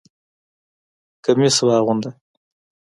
[1.23, 2.11] کمیس واغونده!